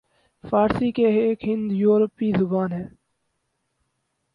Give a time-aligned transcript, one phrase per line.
[0.43, 2.85] فارسی ایک ہند یورپی زبان ہے